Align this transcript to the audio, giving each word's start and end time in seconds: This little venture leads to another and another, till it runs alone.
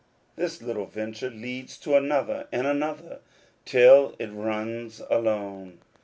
This 0.35 0.63
little 0.63 0.87
venture 0.87 1.29
leads 1.29 1.77
to 1.77 1.93
another 1.95 2.47
and 2.51 2.65
another, 2.65 3.19
till 3.65 4.15
it 4.17 4.29
runs 4.31 4.99
alone. 5.11 5.77